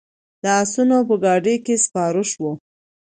[0.43, 2.51] د آسونو په ګاډیو کې سپاره شوو.